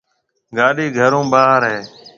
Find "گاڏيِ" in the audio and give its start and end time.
0.57-0.85